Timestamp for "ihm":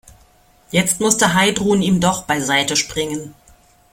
1.83-1.99